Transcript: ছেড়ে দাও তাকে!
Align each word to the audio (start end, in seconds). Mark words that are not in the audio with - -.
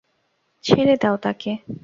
ছেড়ে 0.63 0.95
দাও 1.01 1.15
তাকে! 1.23 1.51